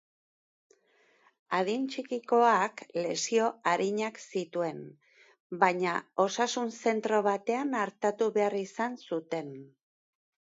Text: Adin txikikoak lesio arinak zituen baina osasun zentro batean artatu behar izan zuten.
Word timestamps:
Adin 1.57 1.83
txikikoak 1.95 2.81
lesio 2.99 3.49
arinak 3.71 4.17
zituen 4.31 4.79
baina 5.65 5.95
osasun 6.25 6.73
zentro 6.87 7.21
batean 7.29 7.77
artatu 7.83 8.31
behar 8.41 8.57
izan 8.63 8.97
zuten. 9.11 9.53